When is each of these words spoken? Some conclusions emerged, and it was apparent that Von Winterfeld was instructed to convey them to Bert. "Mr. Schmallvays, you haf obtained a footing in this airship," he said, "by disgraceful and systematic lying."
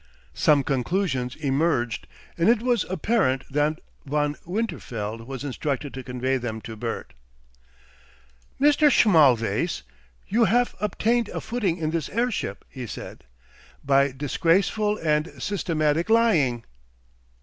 Some 0.33 0.63
conclusions 0.63 1.35
emerged, 1.35 2.07
and 2.35 2.49
it 2.49 2.63
was 2.63 2.85
apparent 2.89 3.43
that 3.51 3.81
Von 4.07 4.35
Winterfeld 4.47 5.27
was 5.27 5.43
instructed 5.43 5.93
to 5.93 6.01
convey 6.01 6.37
them 6.37 6.59
to 6.61 6.75
Bert. 6.75 7.13
"Mr. 8.59 8.89
Schmallvays, 8.89 9.83
you 10.27 10.45
haf 10.45 10.73
obtained 10.81 11.29
a 11.29 11.39
footing 11.39 11.77
in 11.77 11.91
this 11.91 12.09
airship," 12.09 12.65
he 12.67 12.87
said, 12.87 13.25
"by 13.85 14.09
disgraceful 14.11 14.97
and 14.97 15.39
systematic 15.39 16.09
lying." 16.09 16.65